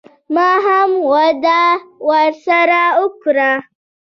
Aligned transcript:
ما 0.35 0.49
هم 0.65 0.89
وعده 1.11 1.61
ورسره 2.07 2.81
وکړه. 3.01 3.51